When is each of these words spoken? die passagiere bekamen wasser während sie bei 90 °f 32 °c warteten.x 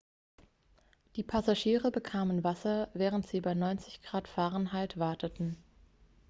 die 1.15 1.21
passagiere 1.21 1.91
bekamen 1.91 2.43
wasser 2.43 2.89
während 2.95 3.27
sie 3.27 3.39
bei 3.39 3.53
90 3.53 3.99
°f 3.99 4.23
32 4.33 4.95
°c 4.95 4.97
warteten.x 4.97 5.57